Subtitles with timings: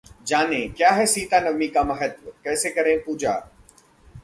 [0.27, 3.33] जानें, क्या है सीता नवमी का महत्व, कैसे करें पूजा?